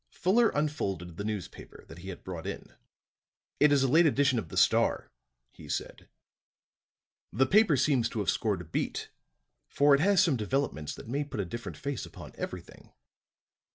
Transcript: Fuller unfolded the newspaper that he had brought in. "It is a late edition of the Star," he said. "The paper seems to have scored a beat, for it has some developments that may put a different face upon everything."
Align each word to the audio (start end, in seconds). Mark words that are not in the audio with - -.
Fuller 0.09 0.49
unfolded 0.55 1.17
the 1.17 1.23
newspaper 1.23 1.85
that 1.87 1.99
he 1.99 2.09
had 2.09 2.23
brought 2.23 2.47
in. 2.47 2.73
"It 3.59 3.71
is 3.71 3.83
a 3.83 3.87
late 3.87 4.07
edition 4.07 4.39
of 4.39 4.49
the 4.49 4.57
Star," 4.57 5.11
he 5.51 5.69
said. 5.69 6.09
"The 7.31 7.45
paper 7.45 7.77
seems 7.77 8.09
to 8.09 8.17
have 8.19 8.29
scored 8.31 8.61
a 8.61 8.65
beat, 8.65 9.11
for 9.67 9.93
it 9.93 9.99
has 10.01 10.23
some 10.23 10.37
developments 10.37 10.95
that 10.95 11.07
may 11.07 11.23
put 11.23 11.39
a 11.39 11.45
different 11.45 11.77
face 11.77 12.03
upon 12.03 12.31
everything." 12.33 12.91